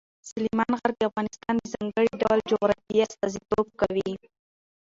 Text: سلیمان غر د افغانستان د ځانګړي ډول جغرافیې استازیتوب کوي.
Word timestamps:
سلیمان 0.29 0.71
غر 0.79 0.91
د 0.95 1.01
افغانستان 1.09 1.53
د 1.57 1.61
ځانګړي 1.73 2.11
ډول 2.21 2.39
جغرافیې 2.51 3.01
استازیتوب 3.07 3.67
کوي. 3.81 4.11